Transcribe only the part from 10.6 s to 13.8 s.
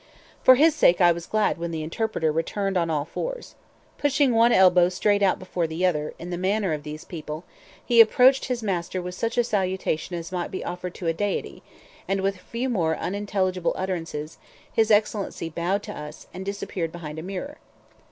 offered to deity; and with a few more unintelligible